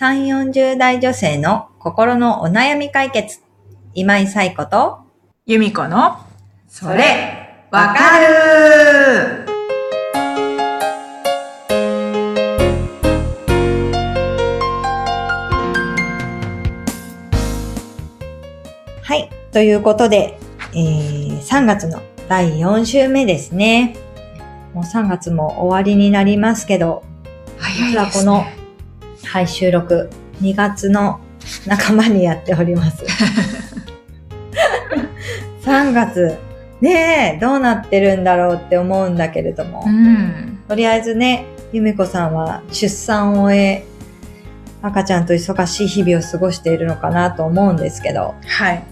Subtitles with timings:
[0.00, 3.40] 3、40代女性の心のお悩み解決。
[3.94, 5.00] 今井彩子と、
[5.44, 6.18] 由美子の、
[6.68, 9.44] それ、わかる
[19.02, 19.28] はい。
[19.50, 20.38] ということで、
[20.74, 23.96] えー、3月の第4週目ですね。
[24.74, 27.02] もう3月も終わりになりますけど、
[27.58, 28.57] 早いですね。、
[29.28, 30.08] はい、収録、
[30.40, 31.20] 2月の
[31.66, 33.04] 仲間にやっております。
[35.62, 36.38] 3月、
[36.80, 40.60] ねえ、どうなってるんだろうって思うんだけれども、うん。
[40.66, 43.84] とりあえずね、ゆめこさんは出産を終え、
[44.80, 48.82] 赤ちゃんと忙しい日々を過ごしているのかなと思うんですけど、はい。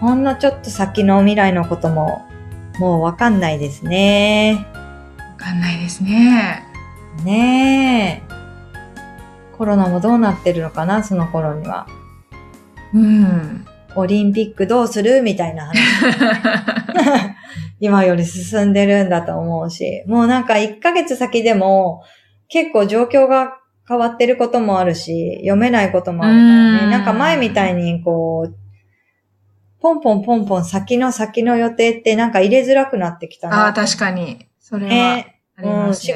[0.00, 2.26] ほんのちょっと先の未来のことも、
[2.78, 4.66] もうわかんないですね。
[5.16, 6.66] わかんないですね。
[7.24, 8.29] ねえ。
[9.60, 11.86] コロナもどうなってるのかな、その頃には。
[12.94, 13.66] うん。
[13.94, 15.20] オリンピックどうする？
[15.20, 15.76] みたいな話。
[17.78, 22.02] 今より進んでるんだと思うし、もうなんか1ヶ月先でも
[22.48, 26.42] 結構状況が変わってることもあるし、読めないこともあるから
[26.78, 26.84] ね。
[26.84, 28.54] うんなんか前みたいにこう、
[29.82, 33.64] ポンポンポンポン先の先の予定ってなんか入れづらくなってきたな。
[33.64, 34.46] ああ、確かに。
[34.58, 35.86] それはねありますね。
[35.88, 36.14] うん仕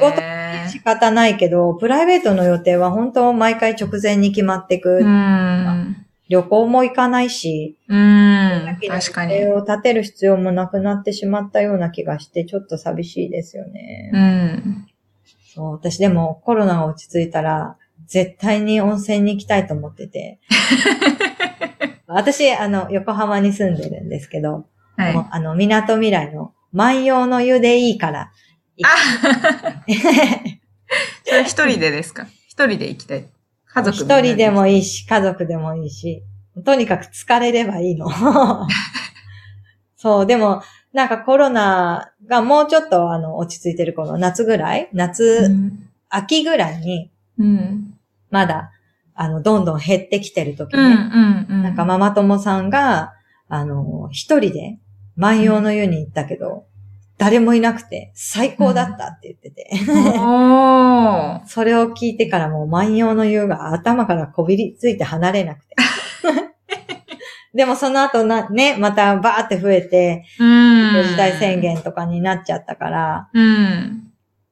[0.75, 4.99] 仕方ないけど、プライベートの予定は本当毎回直前に決まっていく。
[4.99, 6.05] うん。
[6.27, 8.77] 旅行も行かないし、うん。
[8.87, 9.35] 確かに。
[9.35, 14.11] 予定を立てる必要もなくなってしまったような気がして、ちょっと寂しいですよね。
[14.13, 14.87] うん。
[15.53, 20.39] そう、私でもコロナが落ち着いたら、絶対に温泉に行きたいと思ってて。
[22.07, 24.65] 私、あの、横浜に住んでるんですけど、
[24.97, 25.27] はい。
[25.29, 28.31] あの、港未来の万葉の湯でいいから。
[31.43, 32.27] 一人でですか？
[32.47, 33.25] 一人で行きたい。
[33.67, 34.83] 家族一人でもいい。
[34.83, 36.23] し、家族でもいいし、
[36.63, 38.07] とにかく疲れればいいの。
[39.97, 40.61] そう、でも、
[40.93, 44.89] なんかコロナがもうちょっとあの落ち着いてる頃、夏ぐらい？
[44.93, 45.89] 夏、うん。
[46.09, 47.93] 秋ぐらいに、うん。
[48.29, 48.71] まだ、
[49.15, 50.89] あの、どんどん減ってきてる時うん。
[50.89, 50.95] ね、
[51.49, 51.55] うん。
[51.57, 51.63] うん。
[51.63, 53.13] なんかママ友さんが、
[53.49, 54.77] あの、一人で
[55.17, 56.65] 万葉の湯に行ったけど、
[57.17, 59.69] 誰もいなくて最高だったって言ってて。
[60.19, 61.47] おー。
[61.47, 65.75] それを聞いてからもう万葉の湯が頭からこびりついて離れなくて。
[67.55, 71.03] でもその後な、ね、またバーって増えて、うん。
[71.07, 71.61] 時代宣。
[71.61, 74.01] 言とかになっちゃったから、うん。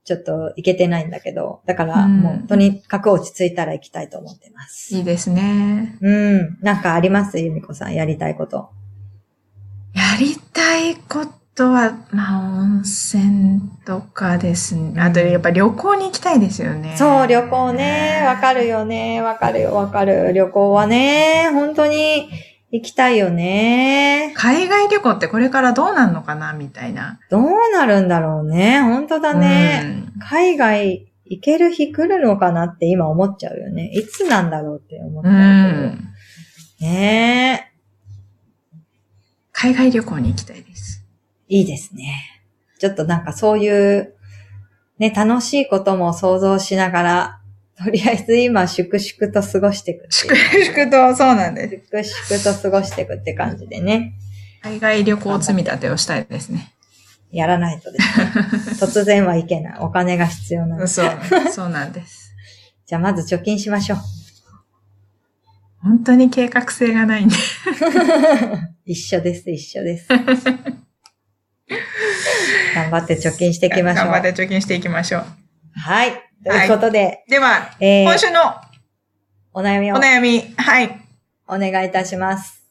[0.06, 4.95] ちょっと行けてないんだけど、だからうんもうとにかく落ち着いたら行きたいと思ってます。
[4.95, 5.97] いいですね。
[6.01, 6.57] うん。
[6.62, 7.40] なんかあります？
[7.40, 8.69] ゆみこさん、やりたいこと。
[9.94, 15.00] やりたいことは、まあ、温泉とかですね。
[15.00, 16.96] あと、やっぱ旅行に行きたいですよね。
[16.97, 18.24] そう、旅行ね。
[18.25, 19.22] わかるよね。
[19.22, 20.34] わかるよ、わかる。
[20.34, 22.30] 旅行はね、本当に
[22.72, 24.34] 行きたいよね。
[24.36, 27.19] 海外旅行ってこれからどうなんのかなみたいな。
[27.30, 28.81] どうなるんだろうね。
[28.81, 30.06] 本当だね。
[30.19, 33.92] 海外行ける日来るのかなって今思っちゃうよね。
[33.94, 35.36] いつなんだろうって思っちうん。
[35.36, 35.88] うゃうけど。
[35.88, 36.09] ん。
[36.81, 37.72] ね
[39.52, 41.03] 海外旅行に行きたいです。
[41.53, 42.41] いいですね。
[42.80, 44.16] ちょっとなんかそういう、
[44.97, 47.41] ね、楽しいことも想像しながら、
[47.78, 50.34] とりあえず今、粛々と過ごしていく粛。
[50.34, 52.25] 々と、そうなんです。
[52.25, 54.13] 粛々と過ごしていくって感じでね。
[54.63, 56.74] 海外旅行積み立てをしたいですね。
[57.31, 58.31] やらないとですね。
[58.81, 59.80] 突然はいけない。
[59.80, 60.96] お金が必要なんです。
[60.96, 61.09] そう、
[61.52, 62.34] そうなんです。
[62.88, 64.00] じゃあまず貯金しましょう。
[65.84, 67.36] 本当に計画性がないんで。
[68.86, 70.08] 一緒です、一緒です。
[72.76, 74.06] 頑張って貯金していきましょう。
[74.06, 75.26] 頑張って貯金していきましょう。
[75.76, 76.12] はい。
[76.44, 78.56] ということで、では、えー今週の
[79.54, 81.00] お悩みをお悩み、はい。
[81.48, 82.64] お願いいたします。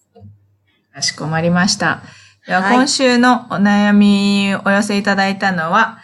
[0.92, 2.02] かしこまりました。
[2.46, 5.98] では、はい今週のお悩みお寄せいただいたのは、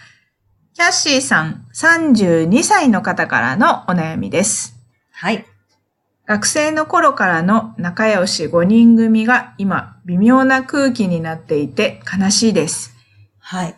[0.75, 4.77] キャッシーさん32歳の方からのお悩みです。
[5.13, 5.45] はい。
[6.27, 12.98] 学生の頃からの仲良し5人組が今微妙な空気になっていて悲しいです。
[13.51, 13.75] はい。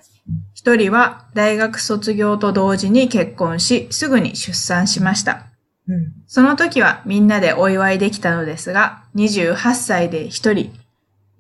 [0.52, 5.46] 一人は大学卒業と同時に結婚し、すぐに出産しました。
[5.86, 6.12] うん。
[6.26, 10.72] その時はみんなでお祝いできたのですが、28歳で一人、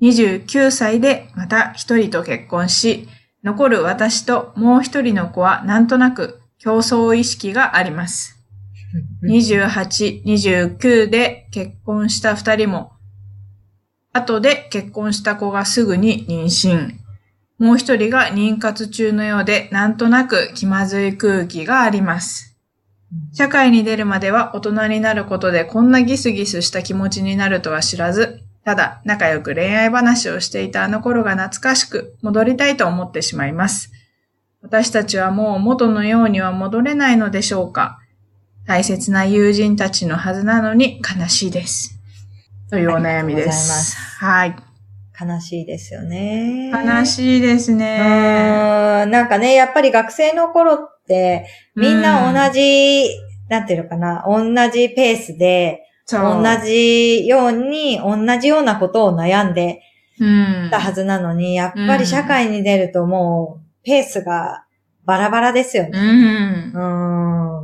[0.00, 3.08] 29歳でまた一人と結婚し、
[3.42, 8.40] 残る私ともう一人の子はなんとなく競争意識があります。
[9.24, 12.92] 28、29で結婚した二人も、
[14.12, 17.09] 後で結婚した子がすぐに妊娠。
[17.60, 22.56] もう一人が妊活中のようで、なんとなく気まずい空気があります。
[23.34, 33.92] 社会に出るまでは大人になることでこんなギスギスした気持ちになるとは知らず、ただ仲良く恋愛話をしていたあの頃が懐かしく戻りたいと思ってしまいます。
[34.62, 37.98] 私たちはもう元のようには戻れないのでしょうか
[38.66, 41.98] 大切な友人たちのはずなのに悲しいです。
[42.70, 43.96] というお悩みです。
[44.18, 44.69] はい。
[45.20, 46.70] 悲しいですよね。
[46.70, 49.06] 悲しいですうね。
[49.06, 51.46] なんかね、やっぱり学生の頃って、
[51.76, 53.10] みんな同じ、
[53.48, 59.82] なんていうのかな、同じペースで、同じように、同じようなことを悩んで
[60.18, 64.64] うんたはずなのに、やっぱり社会に出るともう、ペースが
[65.04, 66.00] バラバラですようね。
[66.00, 66.72] ん。
[66.74, 66.78] う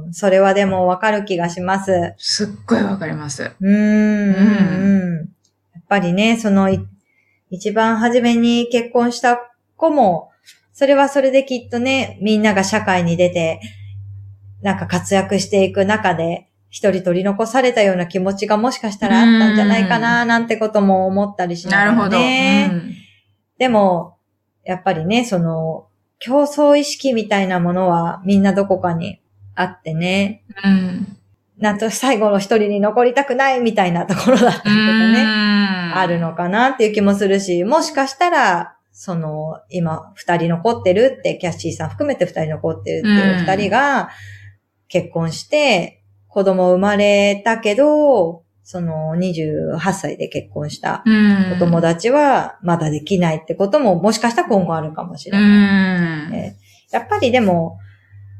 [0.06, 0.12] ーん。
[0.14, 2.14] それはでもわかる気がします。
[2.16, 3.42] すっごいわかります。
[3.60, 3.70] うーん。
[3.70, 5.16] うん。
[5.74, 6.80] やっぱりね、その、い
[7.50, 9.38] 一番初めに結婚した
[9.76, 10.30] 子も、
[10.72, 13.60] それはそれできっとね、みんなが社会に出て、
[14.62, 22.18] なんか活躍していく中で、一人取り残されたような気持ちがもしかしたらあったんじゃないかな、なんてことも思ったりしながらなるほど。
[22.18, 22.70] ね。
[22.72, 23.06] うん
[23.58, 24.18] でも、
[24.64, 25.86] やっぱりね、その、
[26.18, 29.20] 競争意識みたいなものはみんなどこかに
[29.54, 31.16] あってね、うん。
[31.58, 34.72] なんと最後の一人に残りたくないみたいなところだったりとか
[35.12, 35.24] ね。
[35.96, 44.10] ああるのかなっていう気もするし、もしかしたら、その、今、二人残ってるって、キャッシーさん含めて二人残ってるっていう二人が、
[44.88, 51.52] 結婚して、子供生まれたけど、その28歳で結婚したうん。
[51.52, 56.30] お友達はまだできないってことももしかしたら今後あるかもしれうない。
[56.32, 56.34] ん。
[56.34, 56.56] え
[56.90, 57.78] やっぱりでも、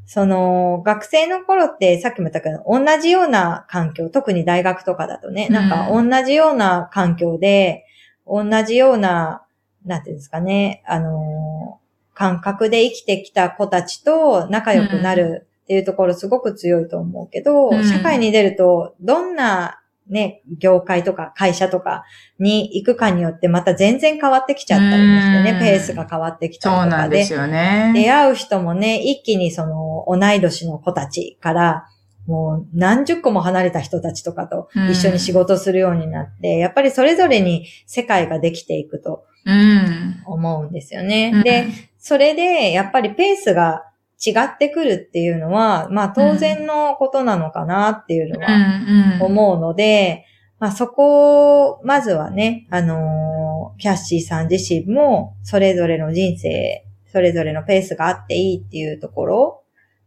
[0.06, 5.54] その、学生の頃ってさっきも言ったけど、同じような環境、特に大学とかだとね、うん。
[5.54, 7.84] なんか同じような環境で、
[8.26, 9.42] 同じような、
[9.84, 11.86] なんていうんですかね、あのー
[12.16, 17.84] 感覚で生きてきた子たちと仲良くなるっていうところすごく強いと思うけど、うん。
[17.84, 22.04] 社会に出ると、どんなね、業界とか会社とか
[22.38, 26.90] に行くかによってまた全然変わってきちゃったりもしてね、うんペースが変わってきたりとかで。
[26.90, 27.92] そうなんですよね。
[27.94, 31.86] 出会う人もね、一気にその同い年の子たちから、
[32.26, 40.22] もう何十個も離れた人たちとかと一緒に仕事するようになって、やっぱりそれぞれに世界ができていくとうん。
[40.26, 41.30] 思うんですよね。
[41.34, 41.66] うんで、
[41.98, 43.84] それでやっぱりペースが
[44.24, 49.22] 違ってくるっていうのは、まあ当然のことなのかなっていうのうはん。
[49.22, 50.24] 思うので、
[50.58, 53.46] まあそこを、まずはね、あのー
[53.78, 59.62] キャッシーさん自身も、それぞれの人生、それぞれのペースがあっていいっていうところ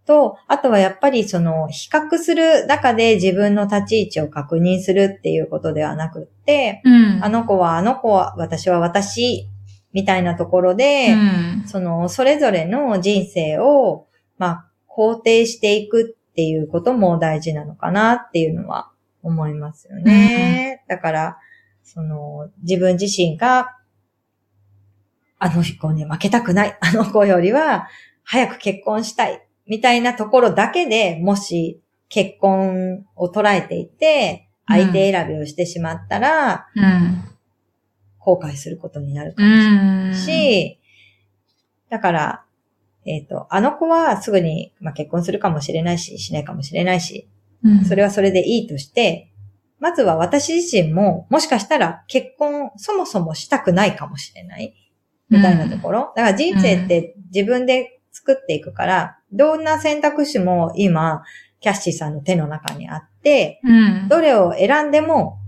[0.05, 7.23] と、あとはやっぱりその、比較する中で自分の立ち位置を確認するっていうことではなくって、うん。
[7.23, 9.47] あの子はあの子は、私は私、
[9.93, 14.07] みたいなところで、うんその、それぞれの人生を、
[14.37, 18.91] まあ、肯定していくっていうことも大事なのかなっていうのは
[19.23, 20.83] 思いますよね。
[20.87, 21.37] だから、
[21.83, 23.75] その、自分自身が、
[25.39, 27.87] あの子に負けたくない、あの子よりは、
[28.23, 37.23] 早く結婚したい、みたいなところだけでもし、結婚を捉えていて、相手選びをしてしまったら、うん。
[38.29, 40.09] 後悔することになるかうもしれない。
[40.11, 40.13] ん。
[40.15, 40.79] し、
[41.89, 42.45] だから、
[43.05, 47.27] えっ、と、あの子はすぐに、まあ、結婚するかもしれないし、しないかもしれないし、
[47.63, 49.31] うん、それはそれでいいとして、
[49.79, 54.75] まずは私自身も、もしかしたら結婚そもそもしたくないかもしれない、
[55.29, 56.13] みたいなところ。
[56.15, 61.23] だから人生って自分で作っていくから、どんな選択肢も今、
[61.61, 64.07] キャッシーさんの手の中にあって、うん。
[64.07, 65.39] どれを選んでも、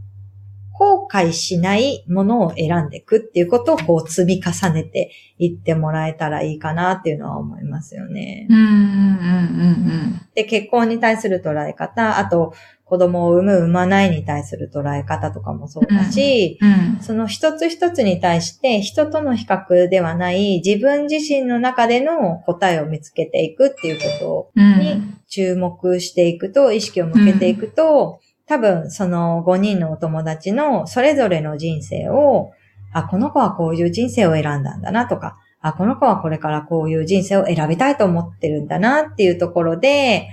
[0.81, 8.47] 後悔しないものを選んでいくっていうことをこう積み重ねていってもらえたらいいかなっていうのは思いますよね。
[8.49, 8.57] うん。
[8.57, 8.63] うん。
[8.63, 10.21] うん。
[10.33, 16.65] で、結婚に対する捉え方、あと子供を産む、産まないに対する捉え方とかもそうだし、う
[16.99, 17.03] ん。
[17.03, 24.79] その一つ一つに対して人との比較ではない自分自身の中での答えを見つけていくっていうことうん。
[24.79, 28.19] に注目していくと、意識を向けていくと、
[28.51, 32.51] 多分その5人のお友達のそれぞれの人生を、
[32.91, 40.27] あ、この子はこういう人生を選んだんだなとか、あ、この子はこれからこういう人生を選びたいと思ってるんだなっていうところで、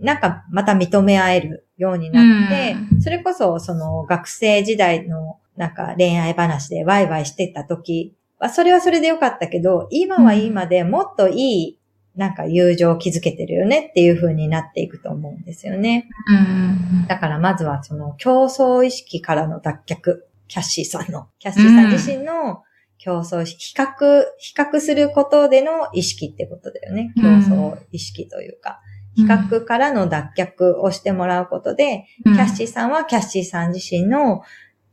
[0.00, 11.79] なんかまた認め合えるようになって、うそれこそその学生時代のなんか恋愛話でワイワイしてた時は、それはそれでよかったけど、今は今でもっといい
[12.16, 16.08] なんか友情を築けてるよねっていう風になっていくと思うんですよね。
[16.28, 17.06] うん。
[17.06, 20.20] だからまずはその競争意識からの脱却。
[20.48, 22.64] キャッシーさんの、キャッシーさん自身の
[22.98, 27.12] 競争意識、比較、比較することでの意識ってことだよね。
[27.16, 28.80] 競うん争意識というか、
[29.14, 34.42] 比較からの脱却をしてもらうことで、うんキャッシーさんはキャッシーさん自身の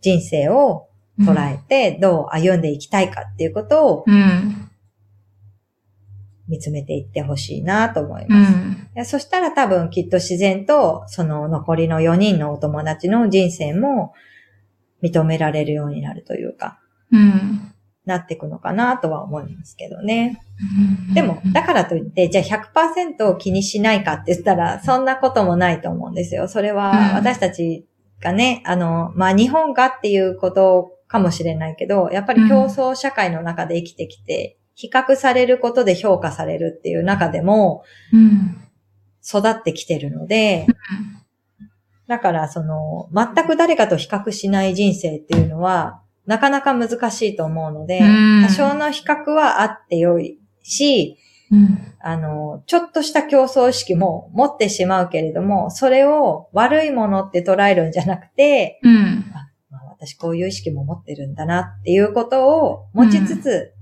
[0.02, 0.88] 人生を
[1.20, 4.67] 捉えて、どう歩んでいきたいかっていうことをうん。
[6.48, 8.51] 見つめていってほしいなと思いうます。
[8.54, 8.89] いん。
[8.96, 14.13] やそしたら多分きっと自然と、その残りの4人のお友達の人生も
[15.04, 16.80] 認められるようになるというか、
[17.12, 17.74] うん。
[18.06, 20.42] なっていくのかなとは思いますけどね。
[21.13, 26.48] でも、だからといって、じゃあ100%を気にしないかって言ったら、そんなこともないと思うんですよ。
[26.48, 27.86] それうんは私たち
[28.22, 38.64] がね、あの、まあ、日本がっていうことかもしれないけど、やっぱり競争社会の中で生きてきて、比較されることで評価されるっていう中でもうん。
[39.28, 40.68] 育ってきてるので、
[42.08, 51.18] だからその、全く誰かと比較しない人生っていうのは、なかなか難しいと思うので、うん多少の比較はあってよいし、
[51.52, 51.94] うん。
[52.00, 59.26] あの、ちょっとした競争意識も持ってしまうけれども、それを悪いものって捉えるんじゃなくて、うん。
[59.72, 63.74] まあ、私こういう意識も持ってるんだなっていうことを持ちつつ、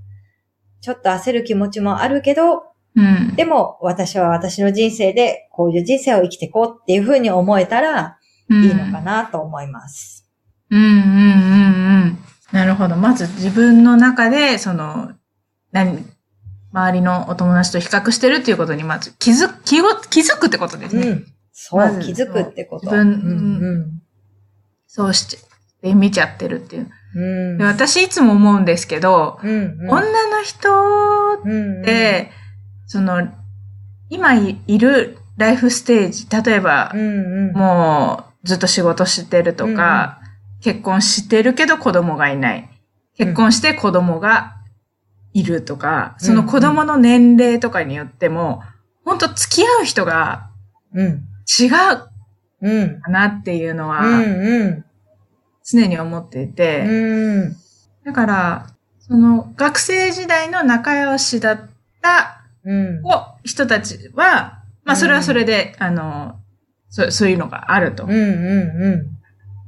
[0.85, 2.61] ちょっと焦る気持ちもあるけど、
[2.95, 3.35] うん。
[3.35, 10.29] でも私は私の人生でこういう人生を生きていこうっていうふうに思えたらうんいいのかなと思います。
[10.69, 12.17] うんうんうんうん。
[12.51, 12.97] なるほど。
[12.97, 15.13] まず自分の中で、その、
[15.71, 16.05] 何、
[16.71, 21.07] 周りのお友達と比較してるっていうことにまず気づ、気を、気づくってことですね。
[21.07, 21.25] うん。
[21.51, 22.85] そう、まず気づくってこと。
[22.85, 23.11] 自分う
[23.71, 24.01] ん
[24.85, 25.25] そうし
[25.81, 26.91] て、見ちゃってるっていう。
[27.15, 27.61] うん。
[27.61, 30.69] 私いつも思うんですけど、うんうん、女の人
[31.43, 32.31] うんうんって、
[32.85, 33.27] その、
[34.09, 40.19] 今いいるライフステージ、例えばう、んうん、もうずっと仕事してるとか、
[40.61, 42.69] 結婚してるけど子供がいない。
[43.17, 44.57] 結婚して子供が
[45.33, 48.61] いるとか、その子供の年齢とかによっても、
[49.03, 50.49] 本当付き合う人が
[50.93, 51.07] うん。
[51.47, 52.09] 違うか
[52.61, 53.01] うん。
[53.09, 54.84] なっていうのうはんうん。
[55.65, 57.55] 常に思っていて、うん。
[58.05, 58.67] だから、
[58.99, 61.69] その学生時代の仲良しだっ
[62.01, 63.01] たうん。
[63.05, 66.39] お人たちは、まあそれはそれで、あの、
[66.89, 68.11] そそういうのがあるとうん。
[68.11, 68.17] うん。
[68.17, 68.95] う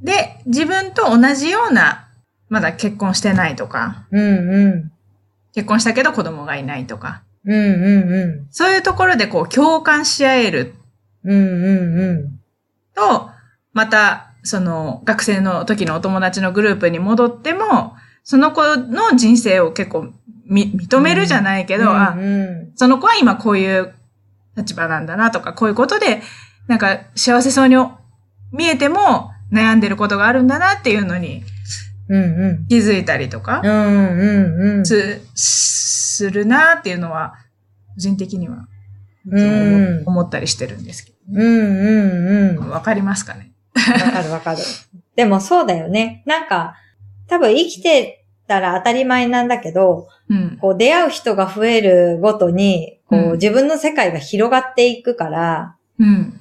[0.02, 0.04] ん。
[0.04, 2.08] で、自分と同じような、
[2.48, 4.50] まだ結婚してないとか、うん。
[4.50, 4.92] うん。
[5.54, 7.54] 結婚したけど子供がいないとか、うん。
[7.54, 8.46] うん。
[8.50, 10.74] そういうところでこう共感し合える
[11.24, 11.36] うん。
[11.36, 12.00] うん。
[12.00, 12.40] うん。
[12.94, 13.30] と、
[13.72, 20.12] また、その学生の時のお友達のグループに戻っても、その子の人生を結構
[20.46, 22.72] み認めるじゃないけど、あう、ん。
[22.76, 23.94] その子は今こういう
[24.56, 26.22] 立場なんだなとか、こういうことで、
[26.66, 27.76] なんか幸せそうに
[28.52, 31.44] 見えても悩んでることがあるんだなっていうのに
[32.08, 32.22] うん。
[32.22, 32.66] うん。
[32.68, 34.18] 気づいたりとか、うん。
[34.18, 34.78] うん。
[34.78, 34.86] うん。
[34.86, 37.34] す、するなっていうのは、
[37.94, 38.66] 個人的には、
[39.30, 42.48] 思思ったりしてるんですけうん。
[42.48, 42.56] うん。
[42.56, 42.70] ど。
[42.70, 43.47] わかりますかね？
[44.04, 44.58] わかるわかる。
[45.16, 46.22] でもそうだよね。
[46.26, 46.74] なんか、
[47.28, 50.58] 多分生きてたら当たり前なんだけど、うん。
[50.60, 56.40] こう出会う人が増えるごとに、こううん自分の世界が広がっていくから、うん。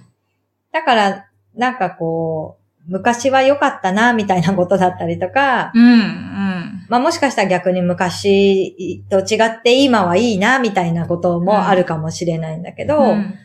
[0.71, 1.25] だから、
[1.55, 5.83] なんかこう、昔は良かったな、みたいなことだったりとか、うん。
[5.83, 6.85] うん。
[6.89, 13.35] まあもしかしたら逆に昔と違って今はいいな、みたいなこともあるかもしれないんだけど、うん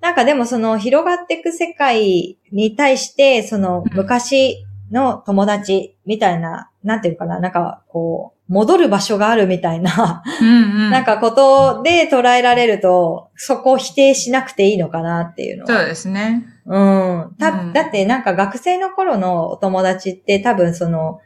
[0.00, 10.90] なんかでもその広がっていく世界に対して、そのうん昔の友達みたいな、なんていうかな、なんかこう、戻る場所があるみたいな、うん。
[10.90, 15.78] なんかことで捉えられると、そこを否定しなくていいのかなっていうのは。
[15.78, 16.44] そうですね。
[16.66, 17.36] うん。
[17.38, 21.20] た、うんだってなんか学生の頃のお友達って多分その、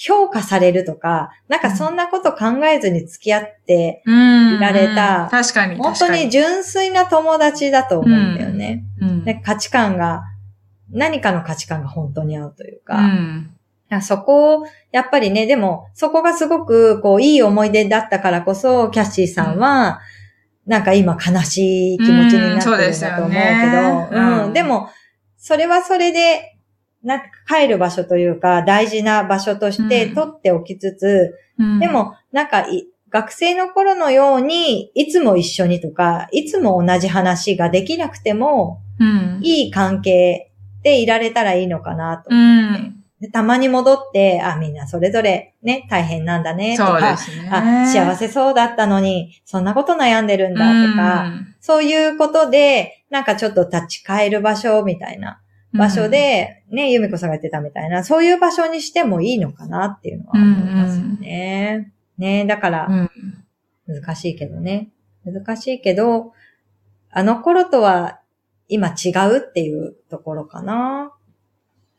[0.00, 4.54] 評価されるとか、なんかそんなこと考えずに付き合って、うん。
[4.54, 5.74] いられた確かに。
[5.74, 8.84] 本当に純粋な友達だと思うんだよね。
[9.00, 9.24] うん。
[9.24, 10.22] で価値観が、
[10.90, 14.00] 何かの価値観が本当に合うというか、うん。
[14.00, 20.00] そこを、やっぱりね、でも、そこがすごく、こう、いい思い出だったからこそ、キャッシーさんは、
[20.66, 24.90] なんか今悲しい気持ちになってるんだと思うけど、うんでも、
[25.38, 26.57] それはそれで、
[27.02, 39.40] なんか帰る場所というか、大事な場所としてうん取っておきつつ、うんで、も、なんかい、学生の頃のように、いつも一緒にとか、いつも同じ話ができなくても、うん。
[39.42, 40.50] いい関係
[40.82, 42.34] でいられたらいいのかなとう。
[42.34, 42.94] ん。
[43.20, 47.16] でたまに戻って、あ、みんなそれぞれね、大変なんだね、とか、ね。
[47.50, 55.40] あ、幸せそうだったのに、そんなこと悩んでるんだ、とか、うんそういうことで、なんかちょっと立ち返る場所みたいな
[55.72, 61.92] 場所、で、ね、ゆみこさんが言ってたみたいな、そういう場所にしてもいいのかなっていうのは思いますよね。
[62.16, 63.10] ね、だからう、ん。
[63.86, 64.90] 難しいけどね。
[65.24, 66.32] 難しいけど、
[67.10, 68.20] あの頃とは
[68.68, 71.12] 今違うっていうところかな。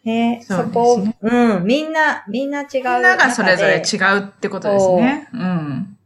[0.03, 5.29] ねそですそうこね、うん、みんな、みんな違うみんながそれぞれ違うってことですね。
[5.33, 5.97] うん。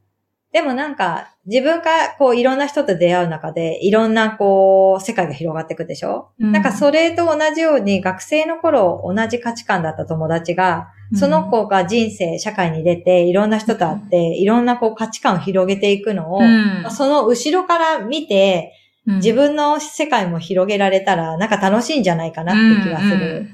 [0.53, 6.51] でもなんか、自分がこういろんな人と出会う中で、いろんなこう、世界が広がっていくでしょ、うん。
[6.51, 16.85] なんかそれと同じように学生の頃同じ価値観だった友達が、その子が人生、社会に出て、いろんな人と会って、いろんなこう価値観を広げていくのを、うん。
[16.91, 18.73] その後ろから見て、
[19.07, 19.15] うん。
[19.15, 23.47] 自分の世界も広げられたら、なんか楽しいんじゃないかなって気がする。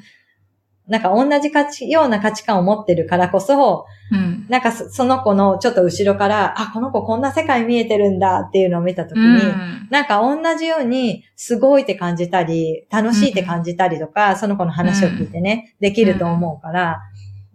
[0.89, 4.17] なんか同じ価値、ような価値観を持ってるからこそ、うん。
[4.17, 4.45] うん。
[4.49, 17.01] なんかそその子のちょっと後ろから、あ、この子こんな世界見えてるんだっていうのを見たときに、うんなんか同じようにすごいって感じたり、楽しいって感じたりとか、その子の話を聞いてね、できると思うから、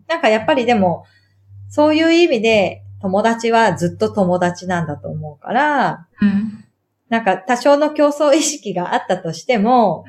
[0.09, 1.05] なんかやっぱりでも、
[1.69, 6.65] そういう意味で友達はずっと友達なんだと思うから、うん。
[7.09, 10.05] なんか多少の競争意識があったとしても、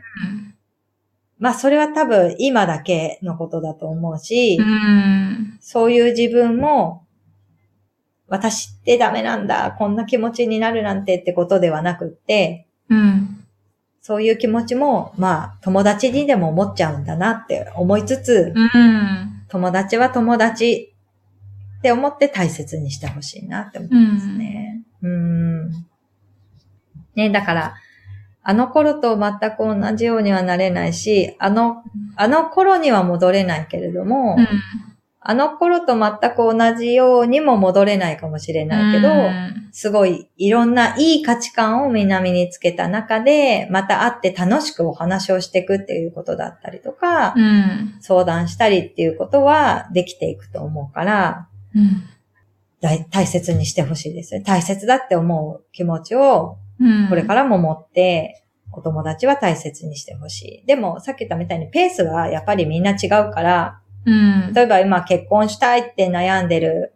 [1.38, 5.58] まあそれは多分今だけのことだと思うし、うん。
[5.60, 7.06] そういう自分も、
[8.27, 13.44] 私ってダメなんだ、こんな気持ちになるなんてってことではなくって、うん。
[14.01, 19.44] そういう気持ちも、まあ、友達にでも思っちゃうんだなって思いつつ、うん。
[19.48, 20.96] 友達は友達
[21.80, 24.84] って思って大切にしてほしいなって思いますね。
[25.01, 25.70] うん。
[27.15, 27.75] ね、だから、
[28.48, 31.84] あの頃と全く同じようにはなれないし、あの、
[32.16, 34.48] あの頃には戻れないけれども、うん
[35.28, 47.98] あの頃と全く同じようにも戻れないかもしれないけど、うんすごいいろんないい価値観をみんな身につけた中で、また会って楽しくお話をしていくっていうことだったりとか、うん。
[48.00, 51.48] 相談したりっていうことはできていくと思うから、
[53.12, 54.42] 大切にしてほしいですね。
[54.46, 57.10] 大切だって思う気持ちをうん。
[57.10, 60.65] これからも持って、お友達は大切にしてほしい。
[60.65, 64.53] でも、さっき言ったみたいにペースはやっぱりみんな違うから、うん。
[64.53, 66.96] 例えば今結婚したいって悩んでる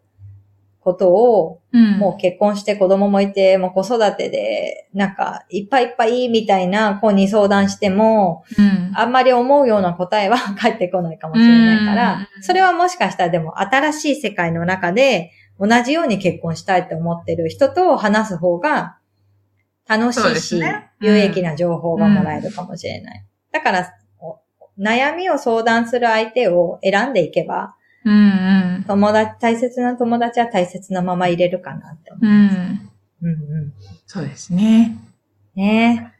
[0.81, 18.97] ことを、うん、もう結婚して子供もいて、もう子育てで、なんか、いっぱいいっぱいみたいな子に相談しても、うん、あんまり思うような答えは 返ってこないかもしれないからう、んそれはもしかしたらでも新しい世界の中で、同じように結婚したいって思ってる人と話す方が
[19.89, 23.25] 楽しいし、すねうん有益な情報がもらえるかもしれない。
[23.51, 24.39] だから、お
[24.79, 27.75] 悩みを相談する相手を選んでいけば、
[28.05, 28.85] うん、うん。
[28.87, 32.25] 友達、大切な友達は大切なまま入れるかなって思う。
[32.25, 32.89] うん。
[33.21, 33.73] うんうん。
[34.05, 34.95] そうですね。
[35.55, 36.19] ねえ。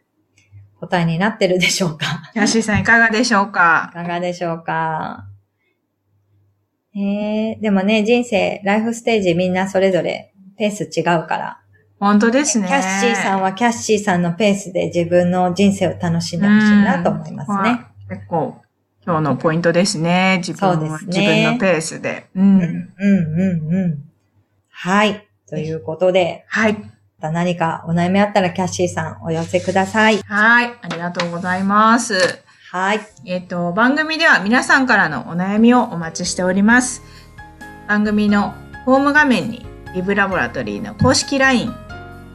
[0.79, 2.32] 答えになってるでしょうか？
[2.34, 5.27] ヤッシーさんいかがでしょういかかがでしょうか？
[6.93, 11.59] ねえ、でもね、人生、ライフステージみんなそれぞれペース違うから。
[12.00, 12.68] 本当ですね。
[12.68, 17.88] キャッシーさんはキャッシーさんのペースで自分の人生を楽しんでほしいなと思いますね。
[18.10, 18.18] うん。
[18.18, 18.62] 結構、
[19.06, 20.42] 今日のポイントですね。
[20.46, 22.28] 自分ね自分のペースで。
[22.36, 22.42] う。
[22.42, 24.04] うんん、うん、うん、うん。
[24.70, 25.28] はい。
[25.50, 26.74] ということで、はい。
[26.74, 26.90] ま
[27.22, 30.20] た何かお悩みあったらキャッシーさんお寄せください。
[30.20, 30.74] はい。
[30.82, 32.14] ありがとうございます。
[32.72, 33.02] はい。
[33.26, 37.02] えっ、と、番組では皆さんからのお悩みをお待ちしております。
[37.88, 38.54] 番組の
[38.86, 41.74] ホーム画面にリブラボラトリーの公式 LINE、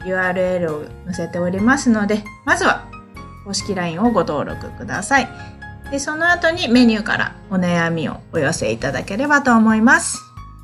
[0.05, 2.87] URL を載せておりますので、まずは
[3.43, 5.29] 公式 LINE をご登録ください。
[5.91, 10.19] で、その後にメニューからお悩みをお寄せいただければと思います。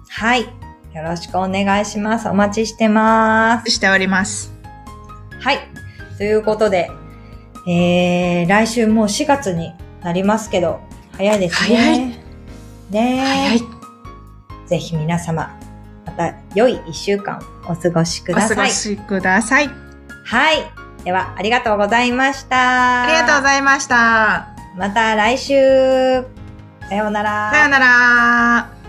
[0.09, 0.41] はい。
[0.41, 2.27] よろしくお願いします。
[2.27, 3.71] お待ちしてます。
[3.71, 4.51] しております。
[5.39, 5.59] はい。
[6.17, 6.91] ということで、
[7.67, 9.73] えー、来週もう4月に
[10.03, 10.81] なりますけど、
[11.13, 11.77] 早いですね。
[11.77, 12.17] 早いね
[12.91, 13.61] え早い。
[14.67, 15.60] ぜひ皆様、ま
[16.29, 18.57] た良い1週間お過ごしくおださい。
[18.57, 19.69] 過ごしください。
[20.25, 20.57] はい。
[21.03, 23.03] では、ありがとうございました。
[23.03, 24.49] ありがとうございました。
[24.77, 25.55] また来週。
[26.87, 27.51] さようなら。
[27.51, 28.80] さようなら。